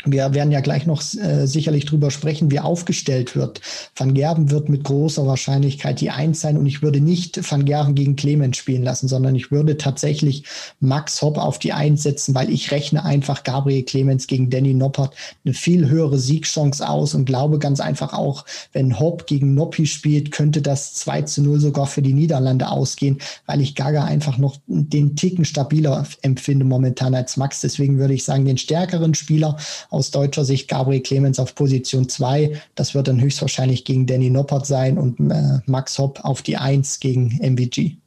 [0.05, 3.61] wir werden ja gleich noch äh, sicherlich drüber sprechen, wie aufgestellt wird.
[3.95, 7.95] Van Gerben wird mit großer Wahrscheinlichkeit die Eins sein und ich würde nicht Van Gerben
[7.95, 10.43] gegen Clemens spielen lassen, sondern ich würde tatsächlich
[10.79, 15.13] Max Hopp auf die Eins setzen, weil ich rechne einfach Gabriel Clemens gegen Danny Noppert
[15.45, 20.31] eine viel höhere Siegchance aus und glaube ganz einfach auch, wenn Hopp gegen Noppi spielt,
[20.31, 24.57] könnte das 2 zu 0 sogar für die Niederlande ausgehen, weil ich Gaga einfach noch
[24.67, 27.61] den Ticken stabiler empfinde momentan als Max.
[27.61, 29.57] Deswegen würde ich sagen, den stärkeren Spieler
[29.91, 32.59] aus deutscher Sicht Gabriel Clemens auf Position 2.
[32.73, 36.99] Das wird dann höchstwahrscheinlich gegen Danny Noppert sein und äh, Max Hopp auf die 1
[36.99, 38.00] gegen MVG.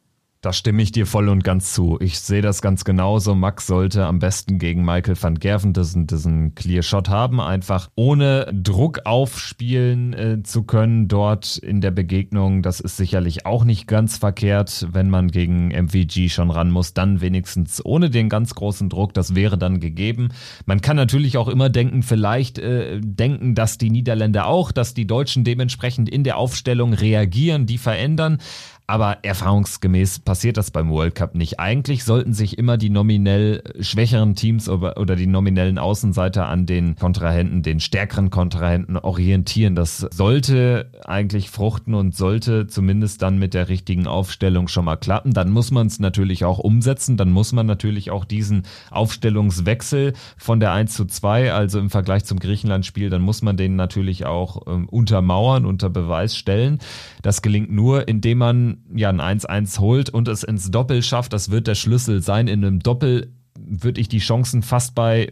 [0.44, 1.96] Da stimme ich dir voll und ganz zu.
[2.02, 3.34] Ich sehe das ganz genauso.
[3.34, 8.52] Max sollte am besten gegen Michael van Gerven diesen, diesen Clear Shot haben, einfach ohne
[8.52, 12.60] Druck aufspielen äh, zu können dort in der Begegnung.
[12.60, 17.22] Das ist sicherlich auch nicht ganz verkehrt, wenn man gegen MVG schon ran muss, dann
[17.22, 19.14] wenigstens ohne den ganz großen Druck.
[19.14, 20.28] Das wäre dann gegeben.
[20.66, 25.06] Man kann natürlich auch immer denken, vielleicht äh, denken, dass die Niederländer auch, dass die
[25.06, 28.36] Deutschen dementsprechend in der Aufstellung reagieren, die verändern.
[28.86, 31.58] Aber erfahrungsgemäß passiert das beim World Cup nicht.
[31.58, 37.62] Eigentlich sollten sich immer die nominell schwächeren Teams oder die nominellen Außenseiter an den Kontrahenten,
[37.62, 39.74] den stärkeren Kontrahenten orientieren.
[39.74, 45.32] Das sollte eigentlich fruchten und sollte zumindest dann mit der richtigen Aufstellung schon mal klappen.
[45.32, 47.16] Dann muss man es natürlich auch umsetzen.
[47.16, 52.26] Dann muss man natürlich auch diesen Aufstellungswechsel von der 1 zu 2, also im Vergleich
[52.26, 56.80] zum Griechenland-Spiel, dann muss man den natürlich auch ähm, untermauern, unter Beweis stellen.
[57.22, 61.50] Das gelingt nur, indem man ja ein 1-1 holt und es ins Doppel schafft, das
[61.50, 62.48] wird der Schlüssel sein.
[62.48, 65.30] In einem Doppel würde ich die Chancen fast bei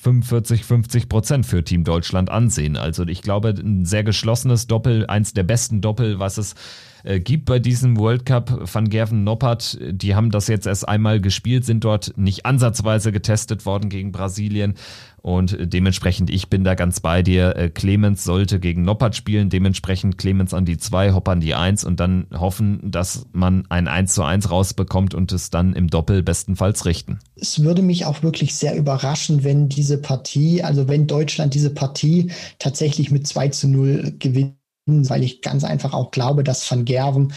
[0.00, 2.76] 45, 50 Prozent für Team Deutschland ansehen.
[2.76, 6.54] Also ich glaube, ein sehr geschlossenes Doppel, eins der besten Doppel, was es
[7.02, 8.72] äh, gibt bei diesem World Cup.
[8.72, 13.66] Van Gerven Noppert, die haben das jetzt erst einmal gespielt, sind dort nicht ansatzweise getestet
[13.66, 14.74] worden gegen Brasilien.
[15.26, 17.56] Und dementsprechend, ich bin da ganz bei dir.
[17.56, 21.82] Äh, Clemens sollte gegen Noppert spielen, dementsprechend Clemens an die 2, Hopper an die 1
[21.82, 26.22] und dann hoffen, dass man ein 1 zu 1 rausbekommt und es dann im Doppel
[26.22, 27.18] bestenfalls richten.
[27.34, 32.30] Es würde mich auch wirklich sehr überraschen, wenn diese Partie, also wenn Deutschland diese Partie
[32.60, 34.54] tatsächlich mit 2 zu 0 gewinnt
[34.88, 37.32] weil ich ganz einfach auch glaube, dass Van Gerven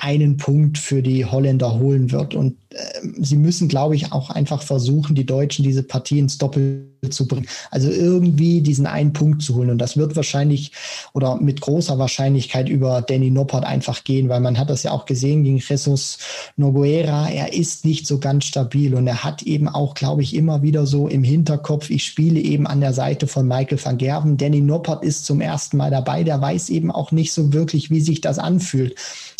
[0.00, 2.34] einen Punkt für die Holländer holen wird.
[2.34, 2.78] Und äh,
[3.20, 7.46] sie müssen, glaube ich, auch einfach versuchen, die Deutschen diese Partie ins Doppel zu bringen.
[7.70, 9.70] Also irgendwie diesen einen Punkt zu holen.
[9.70, 10.72] Und das wird wahrscheinlich
[11.14, 15.06] oder mit großer Wahrscheinlichkeit über Danny Noppert einfach gehen, weil man hat das ja auch
[15.06, 16.18] gesehen gegen Jesus
[16.56, 17.28] Noguera.
[17.28, 20.86] Er ist nicht so ganz stabil und er hat eben auch, glaube ich, immer wieder
[20.86, 24.36] so im Hinterkopf, ich spiele eben an der Seite von Michael van Gerven.
[24.36, 26.24] Danny Noppert ist zum ersten Mal dabei.
[26.24, 28.94] Der weiß eben auch nicht so wirklich, wie sich das anfühlt.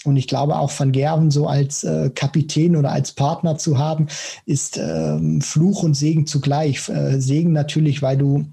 [0.09, 4.09] Und ich glaube auch Van Gerven so als äh, Kapitän oder als Partner zu haben,
[4.47, 6.89] ist ähm, Fluch und Segen zugleich.
[6.89, 8.47] Äh, Segen natürlich, weil du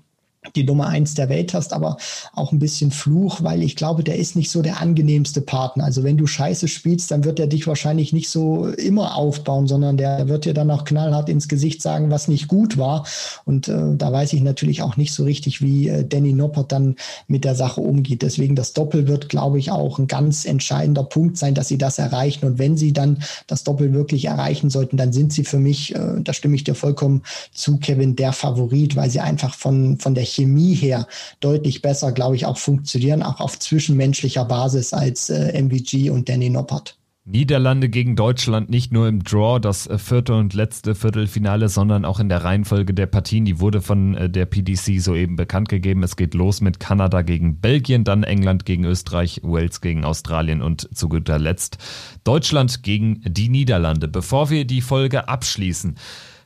[0.56, 1.98] die Nummer eins der Welt hast, aber
[2.34, 5.84] auch ein bisschen Fluch, weil ich glaube, der ist nicht so der angenehmste Partner.
[5.84, 9.98] Also wenn du Scheiße spielst, dann wird er dich wahrscheinlich nicht so immer aufbauen, sondern
[9.98, 13.06] der wird dir dann auch knallhart ins Gesicht sagen, was nicht gut war.
[13.46, 16.96] Und äh, da weiß ich natürlich auch nicht so richtig, wie äh, Danny Noppert dann
[17.28, 18.22] mit der Sache umgeht.
[18.22, 22.00] Deswegen das Doppel wird, glaube ich, auch ein ganz entscheidender Punkt sein, dass sie das
[22.00, 22.46] erreichen.
[22.46, 26.22] Und wenn sie dann das Doppel wirklich erreichen sollten, dann sind sie für mich, äh,
[26.22, 30.24] da stimme ich dir vollkommen zu, Kevin, der Favorit, weil sie einfach von, von der
[30.36, 31.08] Chemie her
[31.40, 36.50] deutlich besser, glaube ich, auch funktionieren, auch auf zwischenmenschlicher Basis als äh, MVG und Danny
[36.50, 36.98] Noppert.
[37.28, 42.20] Niederlande gegen Deutschland nicht nur im Draw, das äh, vierte und letzte Viertelfinale, sondern auch
[42.20, 43.46] in der Reihenfolge der Partien.
[43.46, 46.04] Die wurde von äh, der PDC soeben bekannt gegeben.
[46.04, 50.88] Es geht los mit Kanada gegen Belgien, dann England gegen Österreich, Wales gegen Australien und
[50.96, 51.80] zu guter Letzt
[52.24, 54.08] Deutschland gegen die Niederlande.
[54.08, 55.96] Bevor wir die Folge abschließen,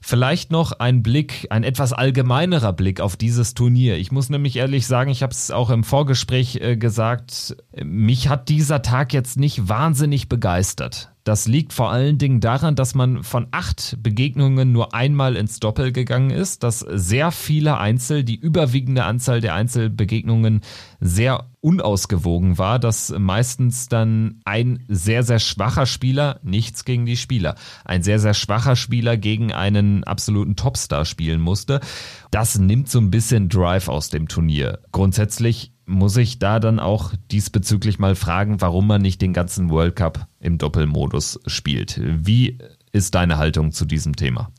[0.01, 3.97] Vielleicht noch ein Blick, ein etwas allgemeinerer Blick auf dieses Turnier.
[3.97, 8.49] Ich muss nämlich ehrlich sagen, ich habe es auch im Vorgespräch äh, gesagt, mich hat
[8.49, 11.11] dieser Tag jetzt nicht wahnsinnig begeistert.
[11.25, 15.91] Das liegt vor allen Dingen daran, dass man von acht Begegnungen nur einmal ins Doppel
[15.91, 20.61] gegangen ist, dass sehr viele Einzel, die überwiegende Anzahl der Einzelbegegnungen
[20.99, 27.55] sehr unausgewogen war, dass meistens dann ein sehr, sehr schwacher Spieler, nichts gegen die Spieler,
[27.85, 31.79] ein sehr, sehr schwacher Spieler gegen einen absoluten Topstar spielen musste.
[32.31, 34.79] Das nimmt so ein bisschen Drive aus dem Turnier.
[34.91, 39.95] Grundsätzlich muss ich da dann auch diesbezüglich mal fragen, warum man nicht den ganzen World
[39.95, 41.99] Cup im Doppelmodus spielt.
[42.03, 42.59] Wie
[42.91, 44.51] ist deine Haltung zu diesem Thema?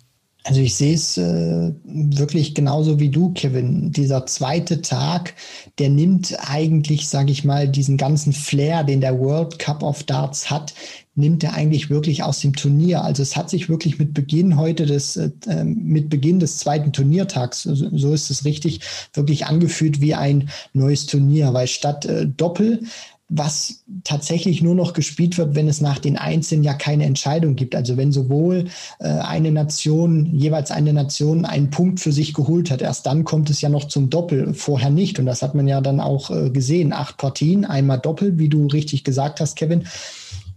[0.44, 3.92] Also ich sehe es äh, wirklich genauso wie du, Kevin.
[3.92, 5.34] Dieser zweite Tag,
[5.78, 10.50] der nimmt eigentlich, sage ich mal, diesen ganzen Flair, den der World Cup of Darts
[10.50, 10.72] hat,
[11.14, 13.04] nimmt er eigentlich wirklich aus dem Turnier.
[13.04, 15.30] Also es hat sich wirklich mit Beginn heute des, äh,
[15.64, 18.80] mit Beginn des zweiten Turniertags, so, so ist es richtig,
[19.12, 22.82] wirklich angefühlt wie ein neues Turnier, weil statt äh, Doppel
[23.30, 27.76] was tatsächlich nur noch gespielt wird, wenn es nach den Einzelnen ja keine Entscheidung gibt.
[27.76, 28.66] Also wenn sowohl
[28.98, 33.48] äh, eine Nation, jeweils eine Nation einen Punkt für sich geholt hat, erst dann kommt
[33.48, 35.20] es ja noch zum Doppel, vorher nicht.
[35.20, 36.92] Und das hat man ja dann auch äh, gesehen.
[36.92, 39.84] Acht Partien, einmal Doppel, wie du richtig gesagt hast, Kevin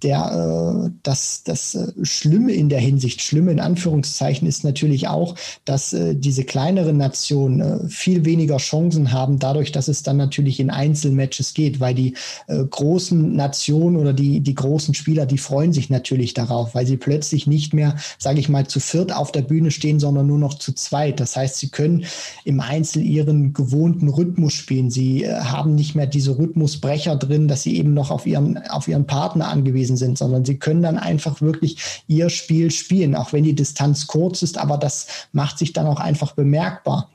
[0.03, 5.35] der, äh, das, das äh, Schlimme in der Hinsicht, Schlimme in Anführungszeichen, ist natürlich auch,
[5.65, 10.59] dass äh, diese kleineren Nationen äh, viel weniger Chancen haben, dadurch, dass es dann natürlich
[10.59, 12.15] in Einzelmatches geht, weil die
[12.47, 16.97] äh, großen Nationen oder die, die großen Spieler, die freuen sich natürlich darauf, weil sie
[16.97, 20.55] plötzlich nicht mehr, sage ich mal, zu viert auf der Bühne stehen, sondern nur noch
[20.55, 21.19] zu zweit.
[21.19, 22.05] Das heißt, sie können
[22.43, 24.89] im Einzel ihren gewohnten Rhythmus spielen.
[24.89, 28.87] Sie äh, haben nicht mehr diese Rhythmusbrecher drin, dass sie eben noch auf ihren, auf
[28.87, 33.33] ihren Partner angewiesen angewiesen sind, sondern sie können dann einfach wirklich ihr Spiel spielen, auch
[33.33, 37.09] wenn die Distanz kurz ist, aber das macht sich dann auch einfach bemerkbar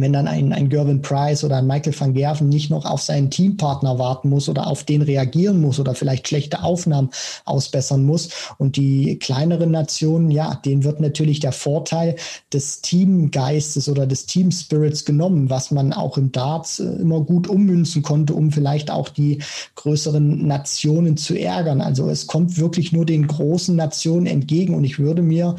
[0.00, 3.30] wenn dann ein, ein Gervin Price oder ein Michael van Gerven nicht noch auf seinen
[3.30, 7.10] Teampartner warten muss oder auf den reagieren muss oder vielleicht schlechte Aufnahmen
[7.44, 8.30] ausbessern muss.
[8.58, 12.16] Und die kleineren Nationen, ja, denen wird natürlich der Vorteil
[12.52, 18.02] des Teamgeistes oder des Teamspirits genommen, was man auch im Darts äh, immer gut ummünzen
[18.02, 19.42] konnte, um vielleicht auch die
[19.74, 21.80] größeren Nationen zu ärgern.
[21.80, 25.56] Also es kommt wirklich nur den großen Nationen entgegen und ich würde mir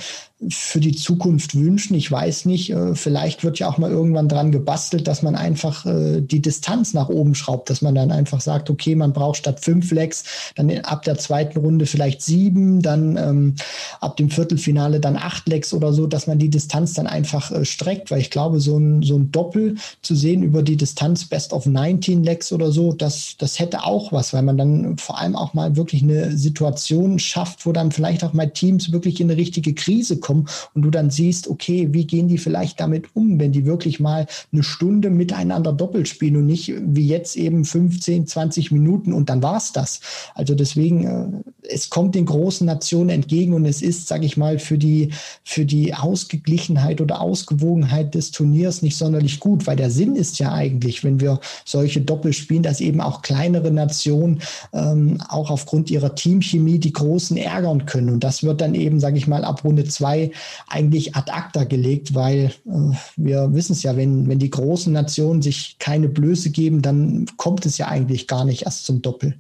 [0.48, 1.96] für die Zukunft wünschen.
[1.96, 5.86] Ich weiß nicht, äh, vielleicht wird ja auch mal irgendwann dran gebastelt, dass man einfach
[5.86, 9.60] äh, die Distanz nach oben schraubt, dass man dann einfach sagt, okay, man braucht statt
[9.60, 10.24] fünf Lecks
[10.56, 13.56] dann ab der zweiten Runde vielleicht sieben, dann ähm,
[14.00, 17.66] ab dem Viertelfinale dann acht Lecks oder so, dass man die Distanz dann einfach äh,
[17.66, 21.52] streckt, weil ich glaube, so ein, so ein Doppel zu sehen über die Distanz Best
[21.52, 25.36] of 19 Lecks oder so, das, das hätte auch was, weil man dann vor allem
[25.36, 29.38] auch mal wirklich eine Situation schafft, wo dann vielleicht auch mal Teams wirklich in eine
[29.38, 33.40] richtige Krise kommen kommen und du dann siehst, okay, wie gehen die vielleicht damit um,
[33.40, 38.28] wenn die wirklich mal eine Stunde miteinander doppelt spielen und nicht wie jetzt eben 15,
[38.28, 40.02] 20 Minuten und dann war es das.
[40.36, 41.28] Also deswegen, äh,
[41.68, 45.10] es kommt den großen Nationen entgegen und es ist, sage ich mal, für die,
[45.44, 50.54] für die Ausgeglichenheit oder Ausgewogenheit des Turniers nicht sonderlich gut, weil der Sinn ist ja
[50.54, 54.42] eigentlich, wenn wir solche Doppel spielen, dass eben auch kleinere Nationen
[54.74, 58.10] ähm, auch aufgrund ihrer Teamchemie die Großen ärgern können.
[58.10, 60.19] Und das wird dann eben, sage ich mal, ab Runde zwei
[60.68, 65.42] eigentlich ad acta gelegt, weil äh, wir wissen es ja, wenn, wenn die großen Nationen
[65.42, 69.36] sich keine Blöße geben, dann kommt es ja eigentlich gar nicht erst zum Doppel.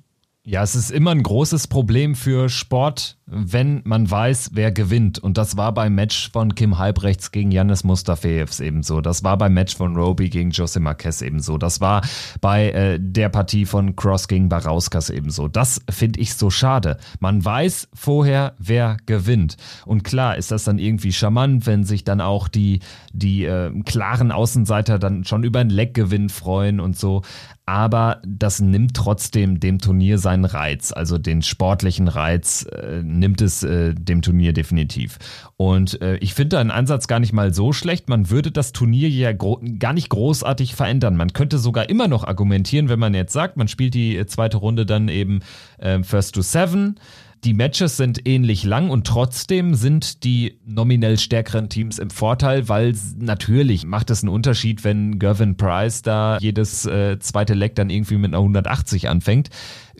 [0.49, 5.19] Ja, es ist immer ein großes Problem für Sport, wenn man weiß, wer gewinnt.
[5.19, 8.99] Und das war beim Match von Kim Halbrechts gegen Janis Mustafeevs ebenso.
[8.99, 11.59] Das war beim Match von Roby gegen Jose Marquez ebenso.
[11.59, 12.01] Das war
[12.41, 15.47] bei äh, der Partie von Cross gegen Barauskas ebenso.
[15.47, 16.97] Das finde ich so schade.
[17.19, 19.55] Man weiß vorher, wer gewinnt.
[19.85, 22.79] Und klar ist das dann irgendwie charmant, wenn sich dann auch die,
[23.13, 27.21] die äh, klaren Außenseiter dann schon über einen Leckgewinn freuen und so
[27.69, 33.63] aber das nimmt trotzdem dem Turnier seinen Reiz, also den sportlichen Reiz äh, nimmt es
[33.63, 35.17] äh, dem Turnier definitiv.
[35.58, 38.10] Und äh, ich finde einen Ansatz gar nicht mal so schlecht.
[38.10, 41.15] Man würde das Turnier ja gar nicht großartig verändern.
[41.15, 44.58] Man könnte sogar immer noch argumentieren, wenn man jetzt sagt, man spielt die äh, zweite
[44.58, 45.41] Runde dann eben
[45.78, 46.95] äh, First to Seven
[47.43, 52.93] die Matches sind ähnlich lang und trotzdem sind die nominell stärkeren Teams im Vorteil, weil
[53.17, 58.17] natürlich macht es einen Unterschied, wenn Gervin Price da jedes äh, zweite Leck dann irgendwie
[58.17, 59.49] mit einer 180 anfängt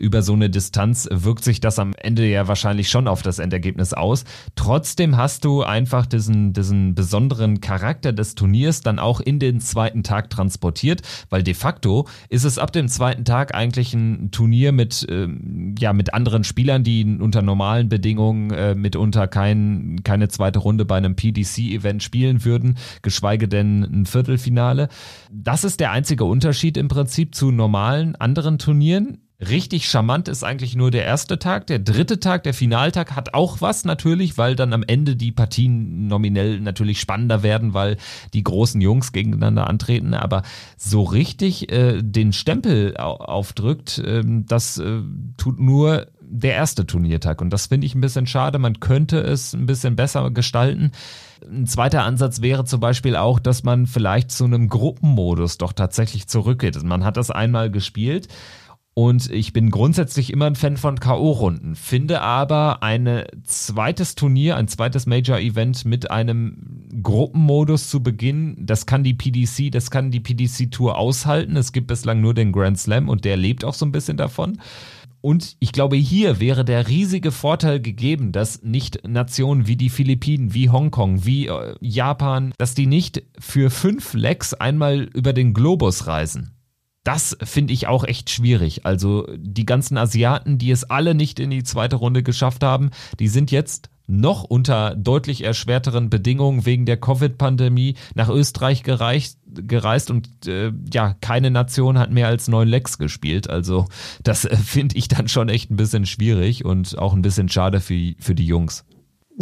[0.00, 3.92] über so eine Distanz wirkt sich das am Ende ja wahrscheinlich schon auf das Endergebnis
[3.92, 4.24] aus.
[4.56, 10.02] Trotzdem hast du einfach diesen, diesen besonderen Charakter des Turniers dann auch in den zweiten
[10.02, 15.06] Tag transportiert, weil de facto ist es ab dem zweiten Tag eigentlich ein Turnier mit,
[15.08, 15.28] äh,
[15.78, 20.96] ja, mit anderen Spielern, die unter normalen Bedingungen äh, mitunter kein, keine zweite Runde bei
[20.96, 24.88] einem PDC-Event spielen würden, geschweige denn ein Viertelfinale.
[25.30, 29.18] Das ist der einzige Unterschied im Prinzip zu normalen anderen Turnieren.
[29.48, 31.66] Richtig charmant ist eigentlich nur der erste Tag.
[31.66, 36.08] Der dritte Tag, der Finaltag, hat auch was natürlich, weil dann am Ende die Partien
[36.08, 37.96] nominell natürlich spannender werden, weil
[38.34, 40.12] die großen Jungs gegeneinander antreten.
[40.12, 40.42] Aber
[40.76, 45.00] so richtig äh, den Stempel aufdrückt, äh, das äh,
[45.38, 47.40] tut nur der erste Turniertag.
[47.40, 48.58] Und das finde ich ein bisschen schade.
[48.58, 50.92] Man könnte es ein bisschen besser gestalten.
[51.50, 56.28] Ein zweiter Ansatz wäre zum Beispiel auch, dass man vielleicht zu einem Gruppenmodus doch tatsächlich
[56.28, 56.82] zurückgeht.
[56.84, 58.28] Man hat das einmal gespielt
[59.00, 64.68] und ich bin grundsätzlich immer ein Fan von K.O.-Runden, finde aber ein zweites Turnier, ein
[64.68, 70.98] zweites Major-Event mit einem Gruppenmodus zu Beginn, das kann die PDC, das kann die PDC-Tour
[70.98, 71.56] aushalten.
[71.56, 74.60] Es gibt bislang nur den Grand Slam und der lebt auch so ein bisschen davon.
[75.22, 80.52] Und ich glaube, hier wäre der riesige Vorteil gegeben, dass nicht Nationen wie die Philippinen,
[80.52, 86.06] wie Hongkong, wie äh, Japan, dass die nicht für fünf Lecks einmal über den Globus
[86.06, 86.50] reisen
[87.04, 88.84] das finde ich auch echt schwierig.
[88.84, 93.28] Also die ganzen Asiaten, die es alle nicht in die zweite Runde geschafft haben, die
[93.28, 100.28] sind jetzt noch unter deutlich erschwerteren Bedingungen wegen der Covid-Pandemie nach Österreich gereist, gereist und
[100.46, 103.48] äh, ja, keine Nation hat mehr als neun Lecks gespielt.
[103.48, 103.86] Also
[104.24, 107.80] das äh, finde ich dann schon echt ein bisschen schwierig und auch ein bisschen schade
[107.80, 108.84] für, für die Jungs.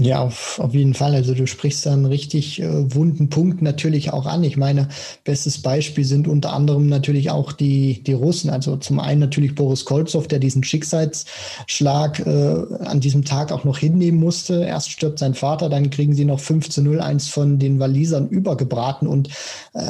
[0.01, 1.17] Ja, auf, auf jeden Fall.
[1.17, 4.45] Also du sprichst da einen richtig äh, wunden Punkt natürlich auch an.
[4.45, 4.89] Ich meine,
[5.25, 8.49] bestes Beispiel sind unter anderem natürlich auch die, die Russen.
[8.49, 13.79] Also zum einen natürlich Boris Kolzow, der diesen Schicksalsschlag äh, an diesem Tag auch noch
[13.79, 14.63] hinnehmen musste.
[14.63, 18.29] Erst stirbt sein Vater, dann kriegen sie noch 5 zu 0 eins von den Walisern
[18.29, 19.09] übergebraten.
[19.09, 19.31] Und
[19.75, 19.83] äh,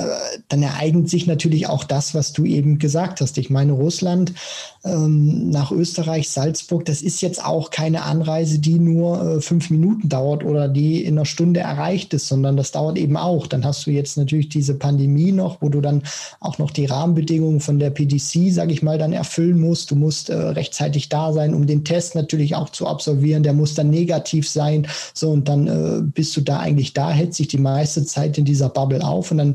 [0.48, 3.36] dann ereignet sich natürlich auch das, was du eben gesagt hast.
[3.36, 4.32] Ich meine, Russland
[4.88, 10.08] ähm, nach Österreich, Salzburg, das ist jetzt auch keine Anreise, die nur äh, fünf Minuten
[10.08, 13.46] dauert oder die in einer Stunde erreicht ist, sondern das dauert eben auch.
[13.46, 16.02] Dann hast du jetzt natürlich diese Pandemie noch, wo du dann
[16.40, 19.90] auch noch die Rahmenbedingungen von der PDC, sage ich mal, dann erfüllen musst.
[19.90, 23.42] Du musst äh, rechtzeitig da sein, um den Test natürlich auch zu absolvieren.
[23.42, 24.86] Der muss dann negativ sein.
[25.14, 28.44] So, und dann äh, bist du da eigentlich da, hält sich die meiste Zeit in
[28.44, 29.54] dieser Bubble auf und dann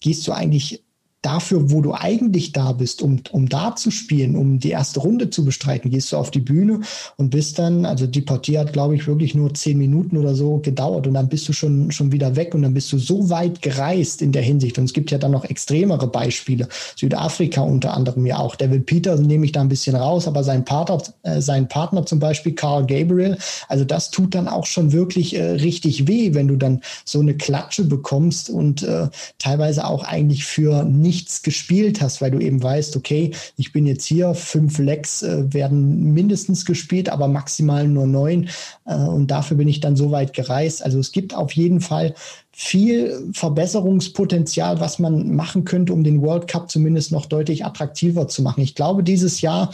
[0.00, 0.83] gehst du eigentlich
[1.24, 5.30] dafür, wo du eigentlich da bist, um, um da zu spielen, um die erste Runde
[5.30, 6.80] zu bestreiten, gehst du auf die Bühne
[7.16, 10.58] und bist dann, also die Partie hat, glaube ich, wirklich nur zehn Minuten oder so
[10.58, 13.62] gedauert und dann bist du schon, schon wieder weg und dann bist du so weit
[13.62, 14.78] gereist in der Hinsicht.
[14.78, 16.68] Und es gibt ja dann noch extremere Beispiele.
[16.96, 18.56] Südafrika unter anderem ja auch.
[18.56, 22.18] David Peters nehme ich da ein bisschen raus, aber sein Partner, äh, sein Partner zum
[22.18, 26.56] Beispiel, Carl Gabriel, also das tut dann auch schon wirklich äh, richtig weh, wenn du
[26.56, 29.08] dann so eine Klatsche bekommst und äh,
[29.38, 34.04] teilweise auch eigentlich für nichts gespielt hast, weil du eben weißt, okay, ich bin jetzt
[34.04, 38.48] hier, fünf Lecks äh, werden mindestens gespielt, aber maximal nur neun.
[38.84, 40.84] Äh, und dafür bin ich dann so weit gereist.
[40.84, 42.14] Also es gibt auf jeden Fall
[42.50, 48.42] viel Verbesserungspotenzial, was man machen könnte, um den World Cup zumindest noch deutlich attraktiver zu
[48.42, 48.62] machen.
[48.62, 49.72] Ich glaube, dieses Jahr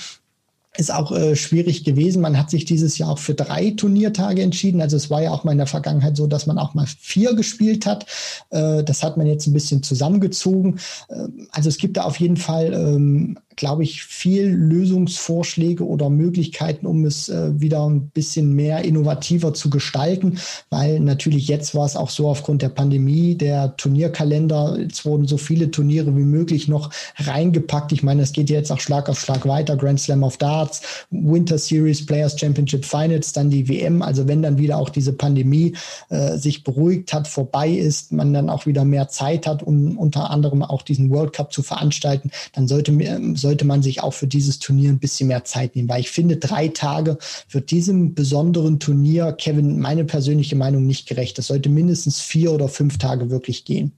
[0.76, 2.22] ist auch äh, schwierig gewesen.
[2.22, 4.80] Man hat sich dieses Jahr auch für drei Turniertage entschieden.
[4.80, 7.34] Also es war ja auch mal in der Vergangenheit so, dass man auch mal vier
[7.34, 8.06] gespielt hat.
[8.50, 10.78] Äh, das hat man jetzt ein bisschen zusammengezogen.
[11.08, 16.86] Äh, also es gibt da auf jeden Fall ähm, glaube ich, viel Lösungsvorschläge oder Möglichkeiten,
[16.86, 20.38] um es äh, wieder ein bisschen mehr innovativer zu gestalten,
[20.70, 25.36] weil natürlich jetzt war es auch so aufgrund der Pandemie, der Turnierkalender, es wurden so
[25.36, 27.92] viele Turniere wie möglich noch reingepackt.
[27.92, 31.58] Ich meine, es geht jetzt auch Schlag auf Schlag weiter, Grand Slam of Darts, Winter
[31.58, 34.02] Series, Players Championship Finals, dann die WM.
[34.02, 35.74] Also wenn dann wieder auch diese Pandemie
[36.10, 40.30] äh, sich beruhigt hat, vorbei ist, man dann auch wieder mehr Zeit hat, um unter
[40.30, 42.96] anderem auch diesen World Cup zu veranstalten, dann sollte,
[43.34, 46.36] sollte man sich auch für dieses Turnier ein bisschen mehr Zeit nehmen, weil ich finde,
[46.36, 47.18] drei Tage
[47.50, 51.38] wird diesem besonderen Turnier, Kevin, meine persönliche Meinung nicht gerecht.
[51.38, 53.92] Es sollte mindestens vier oder fünf Tage wirklich gehen.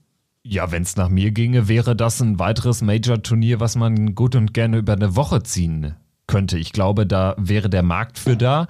[0.45, 4.53] Ja, wenn es nach mir ginge, wäre das ein weiteres Major-Turnier, was man gut und
[4.53, 5.95] gerne über eine Woche ziehen
[6.33, 6.57] könnte.
[6.57, 8.65] Ich glaube, da wäre der Markt für da.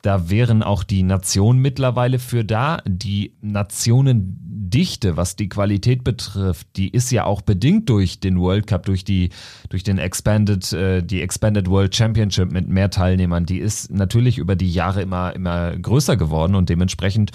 [0.00, 2.78] Da wären auch die Nationen mittlerweile für da.
[2.86, 8.86] Die Nationendichte, was die Qualität betrifft, die ist ja auch bedingt durch den World Cup,
[8.86, 9.30] durch die,
[9.70, 13.44] durch den Expanded, äh, die Expanded World Championship mit mehr Teilnehmern.
[13.44, 17.32] Die ist natürlich über die Jahre immer, immer größer geworden und dementsprechend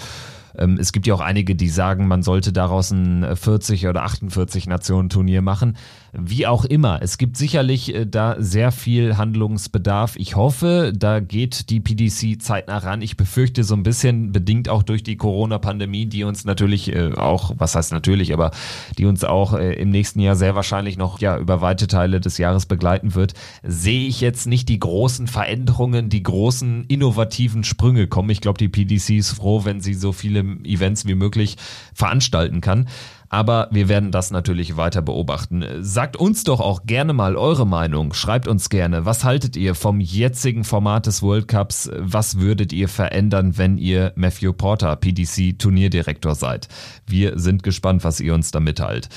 [0.58, 4.66] ähm, es gibt ja auch einige, die sagen, man sollte daraus ein 40 oder 48
[4.66, 5.76] Nationen Turnier machen.
[6.18, 10.16] Wie auch immer, es gibt sicherlich äh, da sehr viel Handlungsbedarf.
[10.16, 13.02] Ich hoffe, da geht die PDC zeitnah ran.
[13.02, 17.52] Ich befürchte so ein bisschen, bedingt auch durch die Corona-Pandemie, die uns natürlich äh, auch,
[17.58, 18.50] was heißt natürlich, aber
[18.96, 22.38] die uns auch äh, im nächsten Jahr sehr wahrscheinlich noch ja über weite Teile des
[22.38, 28.30] Jahres begleiten wird, sehe ich jetzt nicht die großen Veränderungen, die großen innovativen Sprünge kommen.
[28.30, 31.56] Ich glaube, die PDC ist froh, wenn sie so viele Events wie möglich
[31.92, 32.86] veranstalten kann.
[33.28, 35.64] Aber wir werden das natürlich weiter beobachten.
[35.80, 38.12] Sagt uns doch auch gerne mal eure Meinung.
[38.12, 41.90] Schreibt uns gerne, was haltet ihr vom jetzigen Format des World Cups?
[41.96, 46.68] Was würdet ihr verändern, wenn ihr Matthew Porter, PDC Turnierdirektor seid?
[47.06, 49.08] Wir sind gespannt, was ihr uns da mitteilt.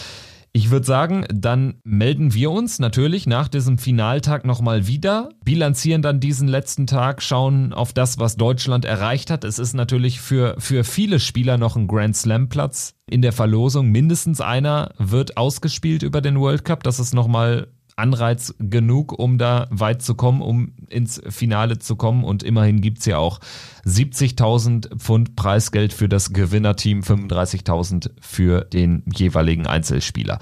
[0.51, 6.19] Ich würde sagen, dann melden wir uns natürlich nach diesem Finaltag nochmal wieder, bilanzieren dann
[6.19, 9.43] diesen letzten Tag, schauen auf das, was Deutschland erreicht hat.
[9.43, 13.89] Es ist natürlich für, für viele Spieler noch ein Grand Slam Platz in der Verlosung.
[13.89, 16.83] Mindestens einer wird ausgespielt über den World Cup.
[16.83, 17.67] Das ist nochmal
[17.99, 22.23] Anreiz genug, um da weit zu kommen, um ins Finale zu kommen.
[22.23, 23.39] Und immerhin gibt's ja auch
[23.85, 30.39] 70.000 Pfund Preisgeld für das Gewinnerteam, 35.000 für den jeweiligen Einzelspieler.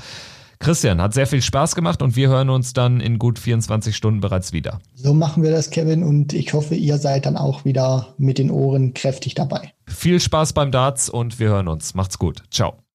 [0.59, 4.21] Christian, hat sehr viel Spaß gemacht und wir hören uns dann in gut 24 Stunden
[4.21, 4.79] bereits wieder.
[4.95, 8.49] So machen wir das, Kevin, und ich hoffe, ihr seid dann auch wieder mit den
[8.49, 9.73] Ohren kräftig dabei.
[9.85, 11.93] Viel Spaß beim Darts und wir hören uns.
[11.93, 12.43] Macht's gut.
[12.49, 12.77] Ciao.